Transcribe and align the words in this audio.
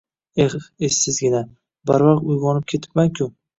—Eh, 0.45 0.55
esizgina, 0.87 1.43
barvaqt 1.93 2.35
uyg‘onib 2.35 2.69
ketibman-ku... 2.75 3.33